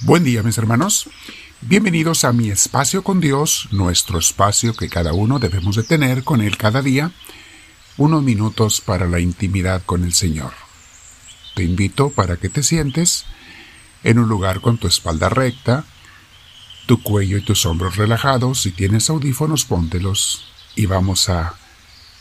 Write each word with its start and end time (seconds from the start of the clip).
Buen 0.00 0.24
día 0.24 0.42
mis 0.42 0.58
hermanos. 0.58 1.08
Bienvenidos 1.62 2.24
a 2.24 2.32
mi 2.34 2.50
espacio 2.50 3.02
con 3.02 3.18
Dios, 3.18 3.68
nuestro 3.70 4.18
espacio 4.18 4.74
que 4.74 4.90
cada 4.90 5.14
uno 5.14 5.38
debemos 5.38 5.74
de 5.74 5.84
tener 5.84 6.22
con 6.22 6.42
Él 6.42 6.58
cada 6.58 6.82
día, 6.82 7.12
unos 7.96 8.22
minutos 8.22 8.82
para 8.82 9.06
la 9.06 9.20
intimidad 9.20 9.82
con 9.86 10.04
el 10.04 10.12
Señor. 10.12 10.52
Te 11.54 11.64
invito 11.64 12.10
para 12.10 12.36
que 12.36 12.50
te 12.50 12.62
sientes 12.62 13.24
en 14.04 14.18
un 14.18 14.28
lugar 14.28 14.60
con 14.60 14.76
tu 14.76 14.86
espalda 14.86 15.30
recta, 15.30 15.86
tu 16.84 17.02
cuello 17.02 17.38
y 17.38 17.42
tus 17.42 17.64
hombros 17.64 17.96
relajados. 17.96 18.60
Si 18.60 18.72
tienes 18.72 19.08
audífonos, 19.08 19.64
póntelos 19.64 20.44
y 20.74 20.84
vamos 20.84 21.30
a 21.30 21.54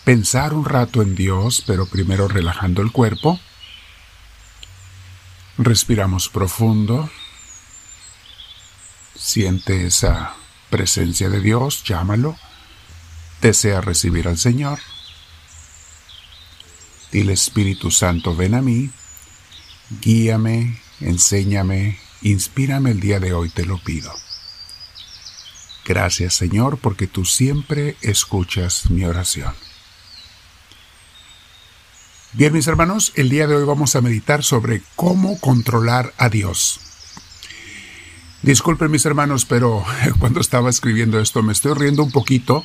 pensar 0.05 0.53
un 0.53 0.63
rato 0.63 1.01
en 1.01 1.13
Dios, 1.13 1.61
pero 1.67 1.87
primero 1.87 2.29
relajando 2.29 2.81
el 2.81 2.93
cuerpo. 2.93 3.37
Respiramos 5.57 6.29
profundo. 6.29 7.09
Siente 9.15 9.85
esa 9.85 10.35
presencia 10.69 11.29
de 11.29 11.39
Dios, 11.39 11.83
llámalo. 11.83 12.37
Desea 13.41 13.81
recibir 13.81 14.27
al 14.27 14.37
Señor. 14.37 14.79
Dile 17.11 17.33
Espíritu 17.33 17.91
Santo, 17.91 18.35
ven 18.35 18.55
a 18.55 18.61
mí, 18.61 18.89
guíame, 20.01 20.81
enséñame, 20.99 21.97
inspírame 22.21 22.91
el 22.91 22.99
día 22.99 23.19
de 23.19 23.33
hoy, 23.33 23.49
te 23.49 23.65
lo 23.65 23.77
pido. 23.77 24.13
Gracias 25.85 26.33
Señor, 26.33 26.79
porque 26.79 27.07
tú 27.07 27.23
siempre 27.23 27.95
escuchas 28.01 28.89
mi 28.89 29.05
oración. 29.05 29.53
Bien, 32.33 32.51
mis 32.51 32.67
hermanos, 32.67 33.13
el 33.15 33.29
día 33.29 33.47
de 33.47 33.55
hoy 33.55 33.63
vamos 33.63 33.95
a 33.95 34.01
meditar 34.01 34.43
sobre 34.43 34.81
cómo 34.97 35.39
controlar 35.39 36.13
a 36.17 36.27
Dios. 36.27 36.81
Disculpen 38.45 38.91
mis 38.91 39.03
hermanos, 39.07 39.43
pero 39.43 39.83
cuando 40.19 40.39
estaba 40.39 40.69
escribiendo 40.69 41.19
esto 41.19 41.41
me 41.41 41.51
estoy 41.51 41.73
riendo 41.73 42.03
un 42.03 42.11
poquito 42.11 42.63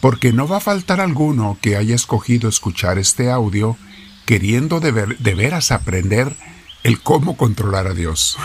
porque 0.00 0.32
no 0.32 0.48
va 0.48 0.56
a 0.56 0.60
faltar 0.60 1.02
alguno 1.02 1.58
que 1.60 1.76
haya 1.76 1.94
escogido 1.94 2.48
escuchar 2.48 2.98
este 2.98 3.30
audio 3.30 3.76
queriendo 4.24 4.80
de, 4.80 4.90
veras 5.34 5.70
aprender 5.70 6.34
el 6.82 7.02
cómo 7.02 7.36
controlar 7.36 7.88
a 7.88 7.92
Dios. 7.92 8.38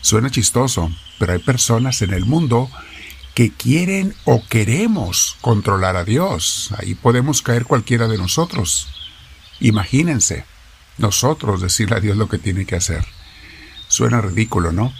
Suena 0.00 0.30
chistoso, 0.30 0.90
pero 1.18 1.34
hay 1.34 1.38
personas 1.38 2.00
en 2.00 2.14
el 2.14 2.24
mundo 2.24 2.70
que 3.34 3.50
quieren 3.52 4.14
o 4.24 4.42
queremos 4.48 5.36
controlar 5.42 5.96
a 5.96 6.04
Dios. 6.04 6.70
Ahí 6.78 6.94
podemos 6.94 7.42
caer 7.42 7.66
cualquiera 7.66 8.08
de 8.08 8.16
nosotros. 8.16 8.88
Imagínense, 9.60 10.46
nosotros 10.96 11.60
decirle 11.60 11.96
a 11.96 12.00
Dios 12.00 12.16
lo 12.16 12.26
que 12.26 12.38
tiene 12.38 12.64
que 12.64 12.76
hacer. 12.76 13.04
Suena 13.88 14.22
ridículo, 14.22 14.72
¿no? 14.72 14.94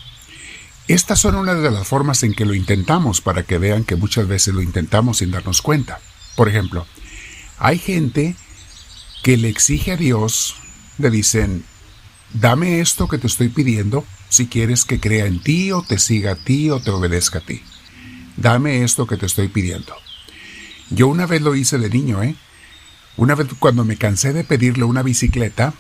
Estas 0.89 1.21
son 1.21 1.35
una 1.35 1.55
de 1.55 1.71
las 1.71 1.87
formas 1.87 2.23
en 2.23 2.33
que 2.33 2.47
lo 2.47 2.55
intentamos 2.55 3.21
para 3.21 3.43
que 3.43 3.59
vean 3.59 3.85
que 3.85 3.95
muchas 3.95 4.27
veces 4.27 4.55
lo 4.55 4.63
intentamos 4.63 5.19
sin 5.19 5.31
darnos 5.31 5.61
cuenta. 5.61 6.01
Por 6.35 6.49
ejemplo, 6.49 6.87
hay 7.59 7.79
gente 7.79 8.37
que 9.23 9.37
le 9.37 9.51
exige 9.51 9.93
a 9.93 9.97
Dios, 9.99 10.57
le 10.97 11.11
dicen, 11.11 11.63
dame 12.33 12.81
esto 12.81 13.07
que 13.07 13.19
te 13.19 13.27
estoy 13.27 13.51
pidiendo 13.51 14.07
si 14.31 14.47
quieres 14.47 14.87
que 14.87 14.99
crea 14.99 15.27
en 15.27 15.43
ti 15.43 15.73
o 15.73 15.83
te 15.83 15.99
siga 15.99 16.33
a 16.33 16.37
ti 16.37 16.71
o 16.71 16.81
te 16.81 16.91
obedezca 16.91 17.41
a 17.41 17.43
ti. 17.43 17.63
Dame 18.39 18.83
esto 18.83 19.07
que 19.07 19.19
te 19.19 19.27
estoy 19.27 19.49
pidiendo. 19.49 19.95
Yo 20.89 21.09
una 21.09 21.27
vez 21.27 21.43
lo 21.43 21.55
hice 21.55 21.77
de 21.77 21.91
niño, 21.91 22.23
¿eh? 22.23 22.35
Una 23.19 23.35
vez 23.35 23.49
cuando 23.59 23.85
me 23.85 23.99
cansé 23.99 24.33
de 24.33 24.45
pedirle 24.45 24.85
una 24.85 25.03
bicicleta, 25.03 25.75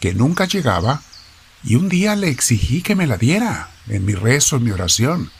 que 0.00 0.14
nunca 0.14 0.46
llegaba, 0.46 1.02
y 1.66 1.74
un 1.74 1.88
día 1.88 2.14
le 2.14 2.28
exigí 2.28 2.80
que 2.80 2.94
me 2.94 3.08
la 3.08 3.18
diera, 3.18 3.70
en 3.88 4.04
mi 4.04 4.14
rezo, 4.14 4.56
en 4.56 4.64
mi 4.64 4.70
oración. 4.70 5.32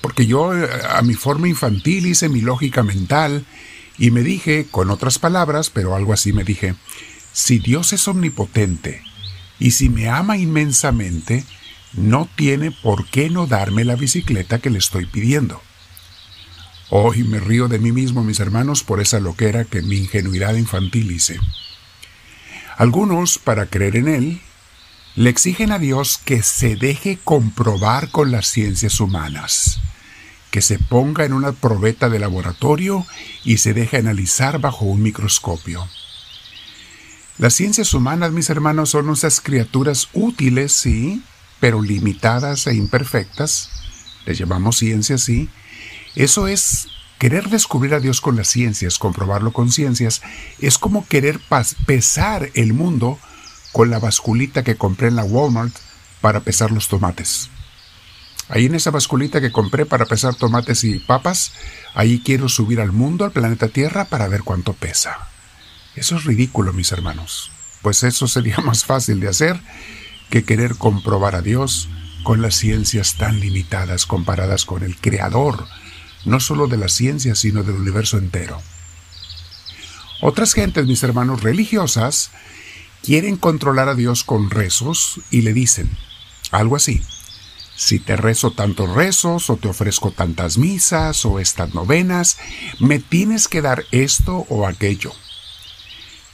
Porque 0.00 0.26
yo 0.26 0.56
eh, 0.56 0.68
a 0.88 1.02
mi 1.02 1.14
forma 1.14 1.48
infantil 1.48 2.06
hice 2.06 2.30
mi 2.30 2.40
lógica 2.40 2.82
mental 2.82 3.44
y 3.98 4.10
me 4.10 4.22
dije, 4.22 4.66
con 4.70 4.90
otras 4.90 5.18
palabras, 5.18 5.68
pero 5.68 5.94
algo 5.94 6.14
así 6.14 6.32
me 6.32 6.44
dije, 6.44 6.74
si 7.32 7.58
Dios 7.58 7.92
es 7.92 8.08
omnipotente 8.08 9.02
y 9.58 9.72
si 9.72 9.90
me 9.90 10.08
ama 10.08 10.38
inmensamente, 10.38 11.44
no 11.92 12.26
tiene 12.36 12.70
por 12.70 13.06
qué 13.06 13.28
no 13.28 13.46
darme 13.46 13.84
la 13.84 13.96
bicicleta 13.96 14.60
que 14.60 14.70
le 14.70 14.78
estoy 14.78 15.04
pidiendo. 15.04 15.60
Hoy 16.88 17.22
me 17.22 17.38
río 17.38 17.68
de 17.68 17.78
mí 17.78 17.92
mismo, 17.92 18.24
mis 18.24 18.40
hermanos, 18.40 18.82
por 18.82 19.00
esa 19.00 19.20
loquera 19.20 19.64
que 19.64 19.82
mi 19.82 19.96
ingenuidad 19.96 20.54
infantil 20.54 21.10
hice. 21.10 21.38
Algunos, 22.78 23.38
para 23.38 23.66
creer 23.66 23.96
en 23.96 24.08
Él, 24.08 24.40
le 25.16 25.30
exigen 25.30 25.70
a 25.70 25.78
Dios 25.78 26.18
que 26.18 26.42
se 26.42 26.74
deje 26.74 27.18
comprobar 27.22 28.10
con 28.10 28.32
las 28.32 28.48
ciencias 28.48 28.98
humanas, 28.98 29.78
que 30.50 30.60
se 30.60 30.78
ponga 30.78 31.24
en 31.24 31.32
una 31.32 31.52
probeta 31.52 32.08
de 32.08 32.18
laboratorio 32.18 33.06
y 33.44 33.58
se 33.58 33.74
deje 33.74 33.98
analizar 33.98 34.58
bajo 34.58 34.84
un 34.84 35.02
microscopio. 35.02 35.88
Las 37.38 37.54
ciencias 37.54 37.94
humanas, 37.94 38.32
mis 38.32 38.50
hermanos, 38.50 38.90
son 38.90 39.10
esas 39.10 39.40
criaturas 39.40 40.08
útiles, 40.14 40.72
sí, 40.72 41.22
pero 41.60 41.80
limitadas 41.80 42.66
e 42.66 42.74
imperfectas. 42.74 43.70
Les 44.26 44.38
llamamos 44.38 44.78
ciencias, 44.78 45.22
sí, 45.22 45.48
eso 46.16 46.48
es 46.48 46.88
querer 47.18 47.50
descubrir 47.50 47.94
a 47.94 48.00
Dios 48.00 48.20
con 48.20 48.36
las 48.36 48.48
ciencias, 48.48 48.98
comprobarlo 48.98 49.52
con 49.52 49.70
ciencias, 49.70 50.22
es 50.58 50.76
como 50.78 51.06
querer 51.06 51.40
pesar 51.86 52.50
el 52.54 52.72
mundo 52.72 53.18
con 53.74 53.90
la 53.90 53.98
basculita 53.98 54.62
que 54.62 54.76
compré 54.76 55.08
en 55.08 55.16
la 55.16 55.24
Walmart 55.24 55.74
para 56.20 56.38
pesar 56.38 56.70
los 56.70 56.86
tomates. 56.86 57.50
Ahí 58.48 58.66
en 58.66 58.76
esa 58.76 58.92
basculita 58.92 59.40
que 59.40 59.50
compré 59.50 59.84
para 59.84 60.06
pesar 60.06 60.36
tomates 60.36 60.84
y 60.84 61.00
papas, 61.00 61.50
ahí 61.92 62.22
quiero 62.24 62.48
subir 62.48 62.80
al 62.80 62.92
mundo, 62.92 63.24
al 63.24 63.32
planeta 63.32 63.66
Tierra, 63.66 64.04
para 64.04 64.28
ver 64.28 64.44
cuánto 64.44 64.74
pesa. 64.74 65.28
Eso 65.96 66.16
es 66.16 66.24
ridículo, 66.24 66.72
mis 66.72 66.92
hermanos. 66.92 67.50
Pues 67.82 68.04
eso 68.04 68.28
sería 68.28 68.58
más 68.64 68.84
fácil 68.84 69.18
de 69.18 69.26
hacer 69.26 69.60
que 70.30 70.44
querer 70.44 70.76
comprobar 70.76 71.34
a 71.34 71.42
Dios 71.42 71.88
con 72.22 72.42
las 72.42 72.54
ciencias 72.54 73.16
tan 73.16 73.40
limitadas 73.40 74.06
comparadas 74.06 74.64
con 74.64 74.84
el 74.84 74.96
Creador 74.96 75.66
no 76.24 76.38
solo 76.38 76.68
de 76.68 76.76
la 76.76 76.88
ciencia, 76.88 77.34
sino 77.34 77.64
del 77.64 77.74
universo 77.74 78.18
entero. 78.18 78.62
Otras 80.20 80.54
gentes, 80.54 80.86
mis 80.86 81.02
hermanos 81.02 81.42
religiosas, 81.42 82.30
quieren 83.04 83.36
controlar 83.36 83.88
a 83.88 83.94
Dios 83.94 84.24
con 84.24 84.50
rezos 84.50 85.20
y 85.30 85.42
le 85.42 85.52
dicen 85.52 85.90
algo 86.50 86.76
así. 86.76 87.02
Si 87.76 87.98
te 87.98 88.16
rezo 88.16 88.52
tantos 88.52 88.88
rezos 88.94 89.50
o 89.50 89.56
te 89.56 89.68
ofrezco 89.68 90.10
tantas 90.10 90.58
misas 90.58 91.24
o 91.26 91.38
estas 91.38 91.74
novenas, 91.74 92.38
me 92.78 93.00
tienes 93.00 93.48
que 93.48 93.60
dar 93.60 93.84
esto 93.90 94.46
o 94.48 94.66
aquello. 94.66 95.12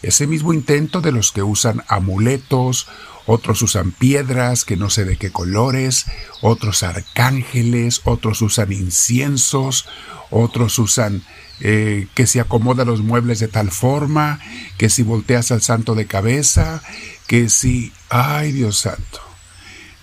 Ese 0.02 0.26
mismo 0.26 0.52
intento 0.52 1.00
de 1.00 1.12
los 1.12 1.32
que 1.32 1.42
usan 1.42 1.82
amuletos 1.88 2.86
otros 3.32 3.62
usan 3.62 3.92
piedras 3.92 4.64
que 4.64 4.76
no 4.76 4.90
sé 4.90 5.04
de 5.04 5.16
qué 5.16 5.30
colores, 5.30 6.06
otros 6.40 6.82
arcángeles, 6.82 8.00
otros 8.02 8.42
usan 8.42 8.72
inciensos, 8.72 9.86
otros 10.30 10.80
usan 10.80 11.22
eh, 11.60 12.08
que 12.16 12.26
se 12.26 12.40
acomodan 12.40 12.88
los 12.88 13.02
muebles 13.02 13.38
de 13.38 13.46
tal 13.46 13.70
forma, 13.70 14.40
que 14.78 14.88
si 14.88 15.04
volteas 15.04 15.52
al 15.52 15.62
santo 15.62 15.94
de 15.94 16.06
cabeza, 16.06 16.82
que 17.28 17.48
si... 17.48 17.92
¡Ay 18.08 18.50
Dios 18.50 18.78
santo! 18.78 19.20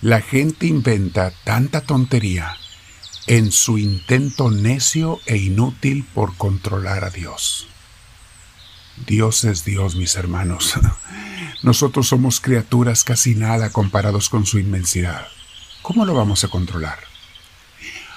La 0.00 0.22
gente 0.22 0.66
inventa 0.66 1.30
tanta 1.44 1.82
tontería 1.82 2.56
en 3.26 3.52
su 3.52 3.76
intento 3.76 4.50
necio 4.50 5.20
e 5.26 5.36
inútil 5.36 6.06
por 6.14 6.34
controlar 6.38 7.04
a 7.04 7.10
Dios. 7.10 7.68
Dios 9.06 9.44
es 9.44 9.64
Dios, 9.64 9.96
mis 9.96 10.16
hermanos. 10.16 10.74
Nosotros 11.62 12.08
somos 12.08 12.40
criaturas 12.40 13.04
casi 13.04 13.34
nada 13.34 13.70
comparados 13.70 14.28
con 14.28 14.46
su 14.46 14.58
inmensidad. 14.58 15.26
¿Cómo 15.82 16.04
lo 16.04 16.14
vamos 16.14 16.44
a 16.44 16.48
controlar? 16.48 16.98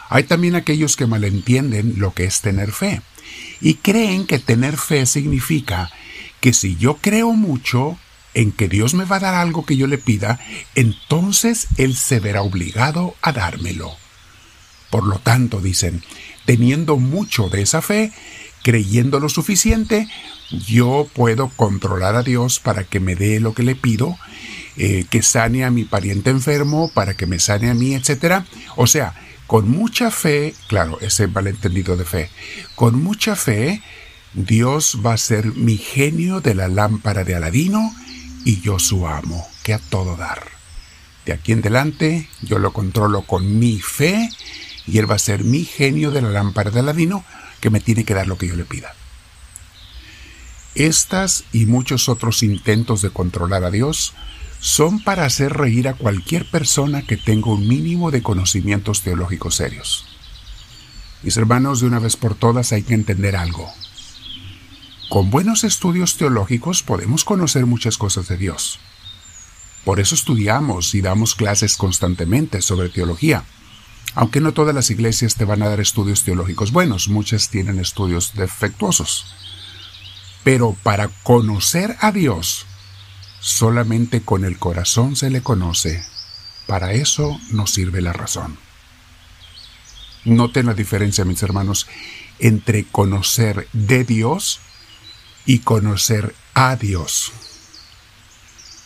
Hay 0.09 0.23
también 0.23 0.55
aquellos 0.55 0.95
que 0.95 1.07
malentienden 1.07 1.95
lo 1.97 2.13
que 2.13 2.25
es 2.25 2.41
tener 2.41 2.71
fe 2.71 3.01
y 3.61 3.75
creen 3.75 4.25
que 4.25 4.39
tener 4.39 4.77
fe 4.77 5.05
significa 5.05 5.89
que 6.41 6.53
si 6.53 6.75
yo 6.75 6.97
creo 6.97 7.33
mucho 7.33 7.97
en 8.33 8.51
que 8.51 8.67
Dios 8.67 8.93
me 8.93 9.05
va 9.05 9.17
a 9.17 9.21
dar 9.21 9.35
algo 9.35 9.65
que 9.65 9.77
yo 9.77 9.87
le 9.87 9.97
pida, 9.97 10.39
entonces 10.75 11.67
Él 11.77 11.95
se 11.95 12.19
verá 12.19 12.41
obligado 12.41 13.15
a 13.21 13.31
dármelo. 13.31 13.95
Por 14.89 15.05
lo 15.05 15.19
tanto, 15.19 15.61
dicen, 15.61 16.03
teniendo 16.45 16.97
mucho 16.97 17.49
de 17.49 17.61
esa 17.61 17.81
fe, 17.81 18.11
creyendo 18.63 19.19
lo 19.19 19.29
suficiente, 19.29 20.07
yo 20.49 21.07
puedo 21.13 21.49
controlar 21.49 22.15
a 22.15 22.23
Dios 22.23 22.59
para 22.59 22.83
que 22.83 22.99
me 22.99 23.15
dé 23.15 23.39
lo 23.39 23.53
que 23.53 23.63
le 23.63 23.75
pido, 23.75 24.17
eh, 24.77 25.05
que 25.09 25.21
sane 25.21 25.63
a 25.63 25.71
mi 25.71 25.83
pariente 25.83 26.29
enfermo, 26.29 26.91
para 26.93 27.15
que 27.15 27.25
me 27.25 27.39
sane 27.39 27.69
a 27.69 27.73
mí, 27.73 27.95
etc. 27.95 28.43
O 28.75 28.87
sea, 28.87 29.13
con 29.47 29.69
mucha 29.69 30.11
fe, 30.11 30.53
claro, 30.67 30.99
ese 31.01 31.27
malentendido 31.27 31.97
de 31.97 32.05
fe, 32.05 32.29
con 32.75 33.01
mucha 33.01 33.35
fe, 33.35 33.81
Dios 34.33 34.99
va 35.05 35.13
a 35.13 35.17
ser 35.17 35.47
mi 35.55 35.77
genio 35.77 36.39
de 36.39 36.55
la 36.55 36.69
lámpara 36.69 37.25
de 37.25 37.35
Aladino 37.35 37.93
y 38.45 38.61
yo 38.61 38.79
su 38.79 39.07
amo, 39.07 39.45
que 39.63 39.73
a 39.73 39.79
todo 39.79 40.15
dar. 40.15 40.41
De 41.25 41.33
aquí 41.33 41.51
en 41.51 41.59
adelante 41.59 42.27
yo 42.41 42.57
lo 42.57 42.73
controlo 42.73 43.23
con 43.23 43.59
mi 43.59 43.79
fe 43.79 44.29
y 44.87 44.97
él 44.97 45.09
va 45.09 45.15
a 45.15 45.19
ser 45.19 45.43
mi 45.43 45.65
genio 45.65 46.11
de 46.11 46.21
la 46.21 46.29
lámpara 46.29 46.71
de 46.71 46.79
Aladino 46.79 47.23
que 47.61 47.69
me 47.69 47.79
tiene 47.79 48.03
que 48.03 48.13
dar 48.13 48.27
lo 48.27 48.37
que 48.37 48.47
yo 48.47 48.55
le 48.55 48.65
pida. 48.65 48.93
Estas 50.75 51.45
y 51.53 51.65
muchos 51.65 52.09
otros 52.09 52.43
intentos 52.43 53.01
de 53.01 53.09
controlar 53.09 53.63
a 53.63 53.71
Dios 53.71 54.13
son 54.59 55.03
para 55.03 55.25
hacer 55.25 55.53
reír 55.53 55.87
a 55.87 55.93
cualquier 55.93 56.49
persona 56.49 57.01
que 57.01 57.17
tenga 57.17 57.51
un 57.51 57.67
mínimo 57.67 58.11
de 58.11 58.21
conocimientos 58.21 59.01
teológicos 59.01 59.55
serios. 59.55 60.05
Mis 61.23 61.37
hermanos, 61.37 61.81
de 61.81 61.87
una 61.87 61.99
vez 61.99 62.15
por 62.15 62.35
todas 62.35 62.71
hay 62.71 62.83
que 62.83 62.93
entender 62.93 63.35
algo. 63.35 63.71
Con 65.09 65.29
buenos 65.29 65.63
estudios 65.63 66.15
teológicos 66.15 66.83
podemos 66.83 67.25
conocer 67.25 67.65
muchas 67.65 67.97
cosas 67.97 68.27
de 68.27 68.37
Dios. 68.37 68.79
Por 69.83 69.99
eso 69.99 70.15
estudiamos 70.15 70.95
y 70.95 71.01
damos 71.01 71.35
clases 71.35 71.75
constantemente 71.75 72.61
sobre 72.61 72.89
teología. 72.89 73.43
Aunque 74.13 74.41
no 74.41 74.51
todas 74.51 74.75
las 74.75 74.89
iglesias 74.89 75.35
te 75.35 75.45
van 75.45 75.61
a 75.61 75.69
dar 75.69 75.79
estudios 75.79 76.23
teológicos 76.23 76.71
buenos, 76.71 77.07
muchas 77.07 77.49
tienen 77.49 77.79
estudios 77.79 78.33
defectuosos. 78.33 79.33
Pero 80.43 80.75
para 80.83 81.07
conocer 81.23 81.95
a 82.01 82.11
Dios, 82.11 82.65
solamente 83.39 84.21
con 84.21 84.43
el 84.43 84.57
corazón 84.57 85.15
se 85.15 85.29
le 85.29 85.41
conoce. 85.41 86.03
Para 86.67 86.93
eso 86.93 87.39
nos 87.51 87.71
sirve 87.71 88.01
la 88.01 88.13
razón. 88.13 88.57
Noten 90.25 90.65
la 90.67 90.73
diferencia, 90.73 91.25
mis 91.25 91.41
hermanos, 91.41 91.87
entre 92.39 92.83
conocer 92.83 93.67
de 93.73 94.03
Dios 94.03 94.59
y 95.45 95.59
conocer 95.59 96.35
a 96.53 96.75
Dios. 96.75 97.31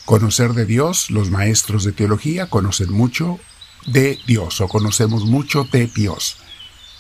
Conocer 0.06 0.54
de 0.54 0.66
Dios, 0.66 1.10
los 1.10 1.32
maestros 1.32 1.84
de 1.84 1.92
teología 1.92 2.48
conocen 2.48 2.92
mucho 2.94 3.40
de 3.86 4.20
Dios 4.26 4.62
o 4.62 4.68
conocemos 4.68 5.26
mucho 5.26 5.64
de 5.72 5.88
Dios. 5.88 6.38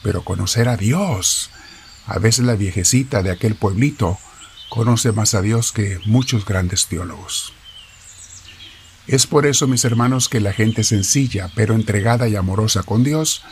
Pero 0.03 0.23
conocer 0.23 0.69
a 0.69 0.77
Dios, 0.77 1.49
a 2.05 2.19
veces 2.19 2.45
la 2.45 2.55
viejecita 2.55 3.23
de 3.23 3.31
aquel 3.31 3.55
pueblito 3.55 4.17
conoce 4.69 5.11
más 5.11 5.33
a 5.33 5.41
Dios 5.41 5.71
que 5.71 5.99
muchos 6.05 6.45
grandes 6.45 6.87
teólogos. 6.87 7.53
Es 9.07 9.27
por 9.27 9.45
eso, 9.45 9.67
mis 9.67 9.85
hermanos, 9.85 10.29
que 10.29 10.39
la 10.39 10.53
gente 10.53 10.83
sencilla, 10.83 11.51
pero 11.55 11.75
entregada 11.75 12.27
y 12.27 12.35
amorosa 12.35 12.83
con 12.83 13.03
Dios, 13.03 13.43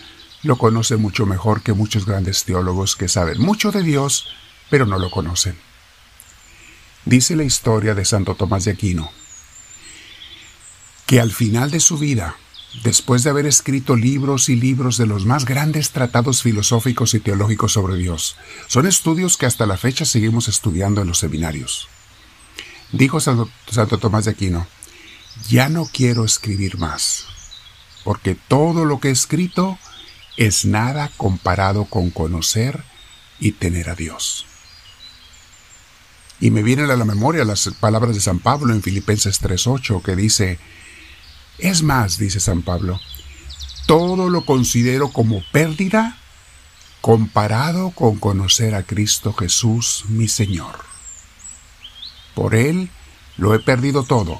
lo 0.41 0.57
conoce 0.57 0.97
mucho 0.97 1.25
mejor 1.25 1.61
que 1.61 1.73
muchos 1.73 2.05
grandes 2.05 2.43
teólogos 2.43 2.95
que 2.95 3.07
saben 3.07 3.39
mucho 3.39 3.71
de 3.71 3.83
Dios, 3.83 4.27
pero 4.69 4.85
no 4.85 4.97
lo 4.97 5.11
conocen. 5.11 5.57
Dice 7.05 7.35
la 7.35 7.43
historia 7.43 7.93
de 7.93 8.05
Santo 8.05 8.35
Tomás 8.35 8.65
de 8.65 8.71
Aquino, 8.71 9.11
que 11.05 11.19
al 11.19 11.31
final 11.31 11.69
de 11.69 11.79
su 11.79 11.97
vida, 11.97 12.35
después 12.81 13.23
de 13.23 13.29
haber 13.29 13.45
escrito 13.45 13.95
libros 13.95 14.49
y 14.49 14.55
libros 14.55 14.97
de 14.97 15.05
los 15.05 15.25
más 15.25 15.45
grandes 15.45 15.91
tratados 15.91 16.41
filosóficos 16.41 17.13
y 17.13 17.19
teológicos 17.19 17.73
sobre 17.73 17.95
Dios. 17.95 18.35
Son 18.67 18.87
estudios 18.87 19.37
que 19.37 19.45
hasta 19.45 19.67
la 19.67 19.77
fecha 19.77 20.05
seguimos 20.05 20.47
estudiando 20.47 21.01
en 21.01 21.07
los 21.07 21.19
seminarios. 21.19 21.87
Dijo 22.91 23.19
Santo, 23.19 23.49
Tomás 23.99 24.25
de 24.25 24.31
Aquino, 24.31 24.67
ya 25.49 25.69
no 25.69 25.85
quiero 25.85 26.25
escribir 26.25 26.77
más, 26.77 27.25
porque 28.03 28.35
todo 28.35 28.85
lo 28.85 28.99
que 28.99 29.09
he 29.09 29.11
escrito 29.11 29.77
es 30.37 30.65
nada 30.65 31.11
comparado 31.17 31.85
con 31.85 32.09
conocer 32.09 32.83
y 33.39 33.53
tener 33.53 33.89
a 33.89 33.95
Dios. 33.95 34.45
Y 36.39 36.51
me 36.51 36.63
vienen 36.63 36.91
a 36.91 36.95
la 36.95 37.05
memoria 37.05 37.45
las 37.45 37.69
palabras 37.79 38.15
de 38.15 38.21
San 38.21 38.39
Pablo 38.39 38.73
en 38.73 38.81
Filipenses 38.81 39.41
3.8 39.41 40.01
que 40.01 40.15
dice, 40.15 40.59
es 41.57 41.83
más, 41.83 42.17
dice 42.17 42.39
San 42.39 42.61
Pablo, 42.61 42.99
todo 43.85 44.29
lo 44.29 44.45
considero 44.45 45.09
como 45.09 45.43
pérdida 45.51 46.17
comparado 47.01 47.91
con 47.91 48.17
conocer 48.17 48.75
a 48.75 48.83
Cristo 48.83 49.33
Jesús 49.33 50.05
mi 50.07 50.27
Señor. 50.27 50.79
Por 52.33 52.55
Él 52.55 52.89
lo 53.37 53.53
he 53.53 53.59
perdido 53.59 54.03
todo, 54.03 54.39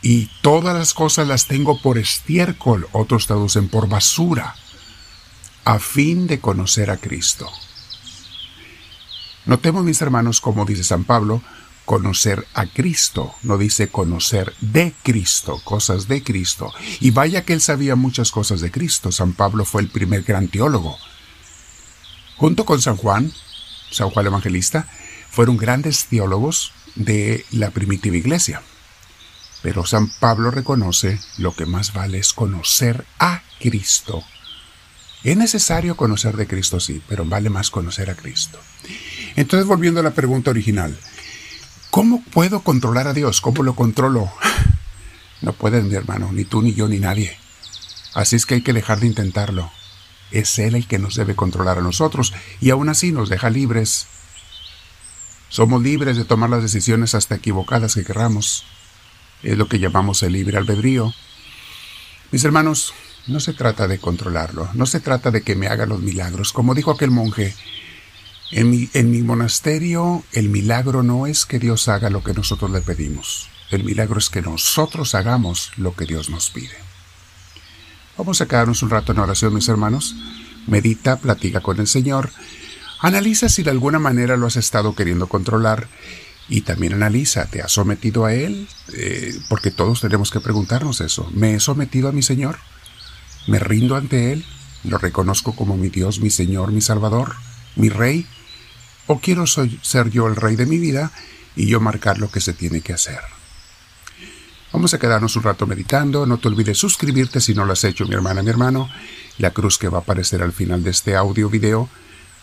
y 0.00 0.30
todas 0.42 0.76
las 0.76 0.94
cosas 0.94 1.28
las 1.28 1.46
tengo 1.46 1.80
por 1.80 1.98
estiércol, 1.98 2.88
otros 2.92 3.26
traducen 3.26 3.68
por 3.68 3.88
basura, 3.88 4.54
a 5.64 5.78
fin 5.78 6.26
de 6.26 6.40
conocer 6.40 6.90
a 6.90 6.96
Cristo. 6.96 7.50
Notemos, 9.44 9.84
mis 9.84 10.00
hermanos, 10.02 10.40
como 10.40 10.64
dice 10.64 10.84
San 10.84 11.04
Pablo, 11.04 11.42
conocer 11.84 12.46
a 12.54 12.66
Cristo, 12.66 13.34
no 13.42 13.58
dice 13.58 13.88
conocer 13.88 14.54
de 14.60 14.94
Cristo, 15.02 15.60
cosas 15.64 16.08
de 16.08 16.22
Cristo. 16.22 16.72
Y 17.00 17.10
vaya 17.10 17.44
que 17.44 17.52
él 17.52 17.60
sabía 17.60 17.96
muchas 17.96 18.30
cosas 18.30 18.60
de 18.60 18.70
Cristo. 18.70 19.12
San 19.12 19.32
Pablo 19.32 19.64
fue 19.64 19.82
el 19.82 19.88
primer 19.88 20.22
gran 20.22 20.48
teólogo. 20.48 20.98
Junto 22.36 22.64
con 22.64 22.80
San 22.80 22.96
Juan, 22.96 23.32
San 23.90 24.10
Juan 24.10 24.26
Evangelista, 24.26 24.88
fueron 25.30 25.56
grandes 25.56 26.06
teólogos 26.06 26.72
de 26.94 27.44
la 27.50 27.70
primitiva 27.70 28.16
iglesia. 28.16 28.62
Pero 29.62 29.86
San 29.86 30.10
Pablo 30.18 30.50
reconoce 30.50 31.20
lo 31.38 31.54
que 31.54 31.66
más 31.66 31.92
vale 31.92 32.18
es 32.18 32.32
conocer 32.32 33.06
a 33.18 33.42
Cristo. 33.60 34.24
Es 35.22 35.36
necesario 35.36 35.96
conocer 35.96 36.36
de 36.36 36.48
Cristo, 36.48 36.80
sí, 36.80 37.00
pero 37.08 37.24
vale 37.24 37.48
más 37.48 37.70
conocer 37.70 38.10
a 38.10 38.16
Cristo. 38.16 38.58
Entonces, 39.36 39.66
volviendo 39.68 40.00
a 40.00 40.02
la 40.02 40.10
pregunta 40.10 40.50
original, 40.50 40.98
¿Cómo 41.92 42.22
puedo 42.22 42.62
controlar 42.62 43.06
a 43.06 43.12
Dios? 43.12 43.42
¿Cómo 43.42 43.62
lo 43.62 43.74
controlo? 43.74 44.32
No 45.42 45.52
pueden, 45.52 45.88
mi 45.90 45.94
hermano, 45.94 46.32
ni 46.32 46.46
tú, 46.46 46.62
ni 46.62 46.72
yo, 46.72 46.88
ni 46.88 46.98
nadie. 46.98 47.36
Así 48.14 48.34
es 48.34 48.46
que 48.46 48.54
hay 48.54 48.62
que 48.62 48.72
dejar 48.72 49.00
de 49.00 49.08
intentarlo. 49.08 49.70
Es 50.30 50.58
Él 50.58 50.74
el 50.74 50.86
que 50.86 50.98
nos 50.98 51.16
debe 51.16 51.36
controlar 51.36 51.76
a 51.76 51.82
nosotros 51.82 52.32
y 52.62 52.70
aún 52.70 52.88
así 52.88 53.12
nos 53.12 53.28
deja 53.28 53.50
libres. 53.50 54.06
Somos 55.50 55.82
libres 55.82 56.16
de 56.16 56.24
tomar 56.24 56.48
las 56.48 56.62
decisiones 56.62 57.14
hasta 57.14 57.34
equivocadas 57.34 57.94
que 57.94 58.04
querramos. 58.04 58.64
Es 59.42 59.58
lo 59.58 59.68
que 59.68 59.78
llamamos 59.78 60.22
el 60.22 60.32
libre 60.32 60.56
albedrío. 60.56 61.12
Mis 62.30 62.42
hermanos, 62.42 62.94
no 63.26 63.38
se 63.38 63.52
trata 63.52 63.86
de 63.86 63.98
controlarlo, 63.98 64.66
no 64.72 64.86
se 64.86 65.00
trata 65.00 65.30
de 65.30 65.42
que 65.42 65.56
me 65.56 65.66
haga 65.66 65.84
los 65.84 66.00
milagros. 66.00 66.54
Como 66.54 66.74
dijo 66.74 66.90
aquel 66.90 67.10
monje, 67.10 67.54
en 68.52 69.10
mi, 69.10 69.22
monasterio 69.22 70.24
el 70.32 70.50
milagro 70.50 71.02
no 71.02 71.26
es 71.26 71.46
que 71.46 71.58
Dios 71.58 71.88
haga 71.88 72.10
lo 72.10 72.22
que 72.22 72.34
nosotros 72.34 72.70
le 72.70 72.82
pedimos. 72.82 73.48
El 73.70 73.82
milagro 73.84 74.18
es 74.18 74.28
que 74.28 74.42
nosotros 74.42 75.14
hagamos 75.14 75.72
lo 75.78 75.96
que 75.96 76.04
Dios 76.04 76.28
nos 76.28 76.50
pide. 76.50 76.76
Vamos 78.18 78.42
a 78.42 78.46
quedarnos 78.46 78.82
un 78.82 78.90
rato 78.90 79.12
en 79.12 79.20
oración, 79.20 79.54
mis 79.54 79.68
hermanos. 79.68 80.14
Medita, 80.66 81.16
platica 81.16 81.60
con 81.60 81.80
el 81.80 81.86
Señor. 81.86 82.30
Analiza 83.00 83.48
si 83.48 83.62
de 83.62 83.70
alguna 83.70 83.98
manera 83.98 84.36
lo 84.36 84.46
has 84.46 84.56
estado 84.56 84.94
queriendo 84.94 85.28
controlar. 85.28 85.88
Y 86.48 86.60
también 86.60 86.92
analiza, 86.92 87.46
¿te 87.46 87.62
has 87.62 87.72
sometido 87.72 88.26
a 88.26 88.34
Él? 88.34 88.68
Eh, 88.92 89.34
porque 89.48 89.70
todos 89.70 90.02
tenemos 90.02 90.30
que 90.30 90.40
preguntarnos 90.40 91.00
eso. 91.00 91.30
¿Me 91.32 91.54
he 91.54 91.60
sometido 91.60 92.08
a 92.10 92.12
mi 92.12 92.22
Señor? 92.22 92.58
¿Me 93.46 93.58
rindo 93.58 93.96
ante 93.96 94.34
Él? 94.34 94.44
¿Lo 94.84 94.98
reconozco 94.98 95.56
como 95.56 95.78
mi 95.78 95.88
Dios, 95.88 96.20
mi 96.20 96.28
Señor, 96.28 96.70
mi 96.70 96.82
Salvador, 96.82 97.36
mi 97.76 97.88
Rey? 97.88 98.26
¿O 99.06 99.18
quiero 99.20 99.46
ser 99.46 100.10
yo 100.10 100.26
el 100.26 100.36
rey 100.36 100.56
de 100.56 100.66
mi 100.66 100.78
vida 100.78 101.10
y 101.56 101.66
yo 101.66 101.80
marcar 101.80 102.18
lo 102.18 102.30
que 102.30 102.40
se 102.40 102.52
tiene 102.52 102.80
que 102.80 102.92
hacer? 102.92 103.20
Vamos 104.72 104.94
a 104.94 104.98
quedarnos 104.98 105.36
un 105.36 105.42
rato 105.42 105.66
meditando. 105.66 106.24
No 106.24 106.38
te 106.38 106.48
olvides 106.48 106.78
suscribirte 106.78 107.40
si 107.40 107.52
no 107.52 107.66
lo 107.66 107.74
has 107.74 107.84
hecho, 107.84 108.06
mi 108.06 108.14
hermana, 108.14 108.42
mi 108.42 108.50
hermano. 108.50 108.88
La 109.38 109.50
cruz 109.50 109.76
que 109.76 109.88
va 109.88 109.98
a 109.98 110.00
aparecer 110.00 110.42
al 110.42 110.52
final 110.52 110.82
de 110.82 110.90
este 110.90 111.14
audio 111.14 111.50
video, 111.50 111.88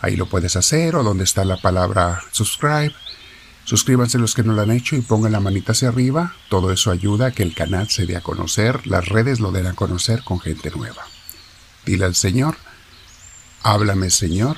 ahí 0.02 0.16
lo 0.16 0.28
puedes 0.28 0.56
hacer, 0.56 0.96
o 0.96 1.04
donde 1.04 1.24
está 1.24 1.44
la 1.44 1.58
palabra 1.58 2.22
subscribe. 2.32 2.94
Suscríbanse 3.64 4.18
los 4.18 4.36
que 4.36 4.44
no 4.44 4.54
lo 4.54 4.62
han 4.62 4.72
hecho 4.72 4.96
y 4.96 5.02
pongan 5.02 5.32
la 5.32 5.40
manita 5.40 5.72
hacia 5.72 5.90
arriba. 5.90 6.36
Todo 6.50 6.72
eso 6.72 6.92
ayuda 6.92 7.28
a 7.28 7.32
que 7.32 7.44
el 7.44 7.56
canal 7.56 7.90
se 7.90 8.06
dé 8.06 8.16
a 8.16 8.22
conocer, 8.22 8.86
las 8.86 9.08
redes 9.08 9.40
lo 9.40 9.52
den 9.52 9.68
a 9.68 9.74
conocer 9.74 10.24
con 10.24 10.40
gente 10.40 10.72
nueva. 10.72 11.04
Dile 11.86 12.06
al 12.06 12.16
Señor, 12.16 12.58
háblame 13.64 14.12
Señor, 14.12 14.58